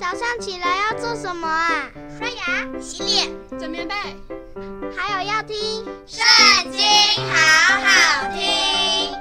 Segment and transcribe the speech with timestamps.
[0.00, 1.90] 早上起来要做什么啊？
[2.18, 3.94] 刷牙、洗脸、整棉被，
[4.96, 5.54] 还有要听
[6.06, 6.80] 《圣经》，
[7.30, 9.12] 好好听。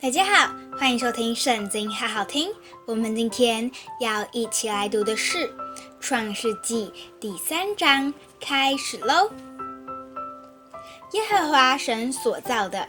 [0.00, 2.52] 大家好，欢迎收听《圣经》，好好听。
[2.86, 5.48] 我们今天要一起来读的是
[5.98, 6.86] 《创世纪》
[7.20, 9.28] 第三章，开始喽。
[11.14, 12.88] 耶和华神所造的。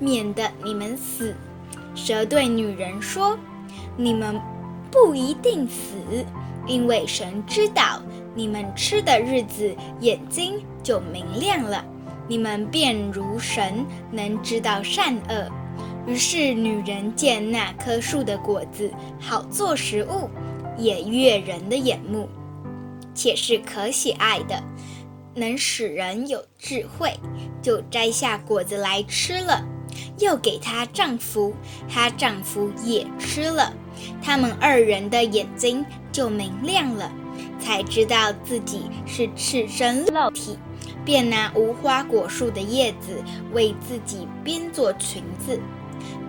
[0.00, 1.32] 免得你们死。
[1.94, 3.38] 蛇对女人说
[3.96, 4.40] ：“你们
[4.90, 6.24] 不一定死，
[6.66, 8.02] 因为神知道
[8.34, 11.84] 你们吃的日子，眼睛就明亮了，
[12.26, 15.48] 你们便如神，能知道善恶。”
[16.06, 20.30] 于是女人见那棵树的果子好做食物，
[20.78, 22.26] 也悦人的眼目，
[23.14, 24.60] 且是可喜爱的。
[25.34, 27.12] 能使人有智慧，
[27.62, 29.62] 就摘下果子来吃了，
[30.20, 31.52] 又给她丈夫，
[31.88, 33.72] 她丈夫也吃了，
[34.22, 37.10] 他们二人的眼睛就明亮了，
[37.58, 40.58] 才知道自己是赤身露体，
[41.04, 45.60] 便拿无花果树的叶子为自己编做裙子。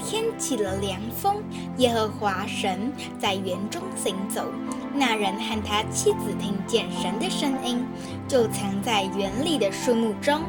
[0.03, 1.42] 天起了凉风，
[1.78, 4.45] 耶和华神在园中行走。
[4.94, 7.86] 那人和他妻子听见神的声音，
[8.28, 10.42] 就藏在园里的树木中，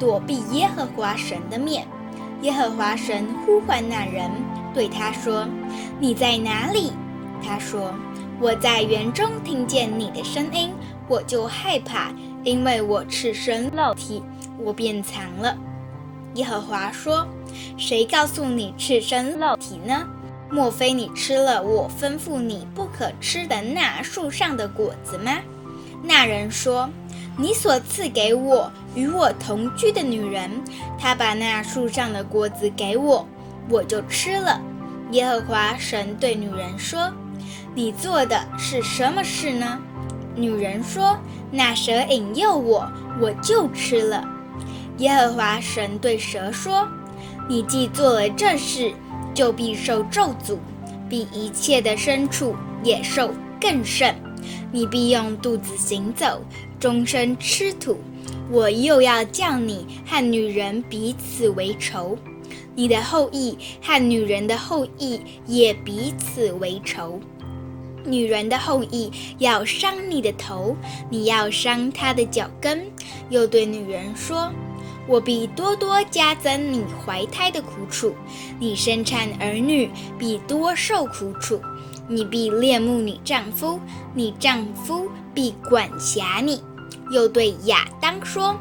[0.00, 1.86] 躲避耶和华神的面。
[2.46, 4.30] 耶和华神呼唤那人，
[4.72, 5.48] 对他说
[5.98, 6.92] ：“你在哪里？”
[7.44, 7.92] 他说
[8.40, 10.70] ：“我在园中听见你的声音，
[11.08, 12.12] 我就害怕，
[12.44, 14.22] 因为我赤身露体，
[14.60, 15.58] 我便藏了。”
[16.34, 17.26] 耶和华说
[17.76, 20.06] ：“谁告诉你赤身露体呢？
[20.48, 25.32] 莫非你吃了我吩咐你不可吃的那树上的果子吗？”
[26.00, 26.88] 那人说
[27.38, 30.50] ：“你所赐给我与我同居的女人，
[30.98, 33.26] 她把那树上的果子给我，
[33.68, 34.60] 我就吃了。”
[35.12, 37.12] 耶和华神对女人说
[37.74, 39.78] ：“你做的是什么事呢？”
[40.34, 41.16] 女人说
[41.52, 44.24] ：“那蛇引诱我，我就吃了。”
[44.98, 46.88] 耶和华神对蛇说
[47.48, 48.92] ：“你既做了这事，
[49.34, 50.56] 就必受咒诅，
[51.08, 53.30] 比一切的牲畜、野兽
[53.60, 54.14] 更甚。
[54.72, 56.42] 你必用肚子行走，
[56.78, 57.98] 终身吃土。
[58.50, 62.16] 我又要叫你和女人彼此为仇，
[62.74, 67.20] 你的后裔和女人的后裔也彼此为仇。
[68.04, 70.76] 女人的后裔要伤你的头，
[71.10, 72.86] 你要伤她的脚跟。”
[73.30, 74.50] 又对女人说。
[75.08, 78.12] 我必多多加增你怀胎的苦楚，
[78.58, 81.60] 你生产儿女必多受苦楚。
[82.08, 83.80] 你必恋慕你丈夫，
[84.14, 86.62] 你丈夫必管辖你。
[87.10, 88.56] 又对亚当说：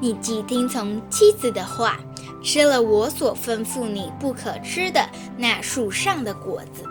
[0.00, 1.98] 你既听从妻子的话，
[2.42, 6.84] 吃了我所吩咐你不可吃的那树上的果子，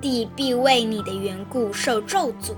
[0.00, 2.54] 地必为你的缘故受咒诅，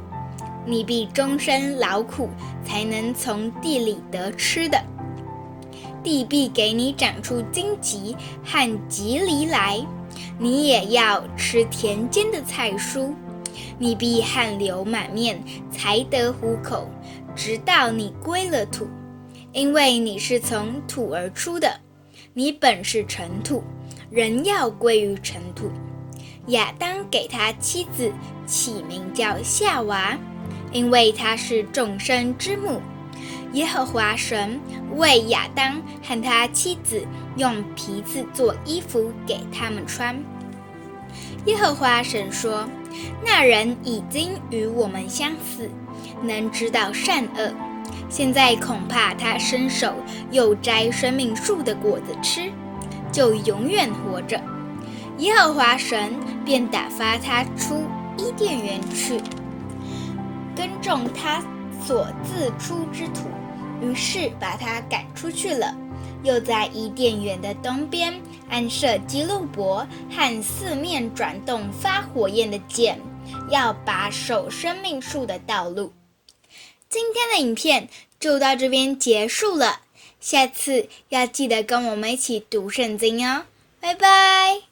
[0.64, 2.28] 你必终身劳苦，
[2.64, 4.80] 才能从地里得吃的。
[6.04, 9.84] 地必给你长出荆棘和棘藜来，
[10.38, 13.12] 你也要吃田间的菜蔬。
[13.78, 16.88] 你必汗流满面才得糊口，
[17.34, 18.86] 直到你归了土，
[19.52, 21.80] 因为你是从土而出的，
[22.32, 23.62] 你本是尘土，
[24.10, 25.70] 人要归于尘土。
[26.48, 28.12] 亚当给他妻子
[28.46, 30.18] 起名叫夏娃，
[30.72, 32.80] 因为她是众生之母。
[33.52, 34.58] 耶和华神
[34.96, 37.06] 为亚当和他妻子
[37.36, 40.16] 用皮子做衣服给他们穿。
[41.46, 42.68] 耶和华神说
[43.24, 45.68] ：“那人已经与我们相似，
[46.22, 47.52] 能知道善恶。
[48.08, 49.94] 现在恐怕他伸手
[50.30, 52.50] 又摘生命树的果子吃，
[53.10, 54.40] 就永远活着。”
[55.18, 56.14] 耶和华神
[56.44, 57.84] 便打发他出
[58.16, 59.20] 伊甸园去，
[60.56, 61.42] 耕种他
[61.84, 63.28] 所自出之土。
[63.82, 65.74] 于是把他赶出去了，
[66.22, 68.12] 又在伊甸园的东边
[68.48, 72.98] 安设基路伯和四面转动发火焰的箭，
[73.50, 75.92] 要把守生命树的道路。
[76.88, 77.88] 今天的影片
[78.20, 79.80] 就到这边结束了，
[80.20, 83.44] 下次要记得跟我们一起读圣经哦，
[83.80, 84.71] 拜拜。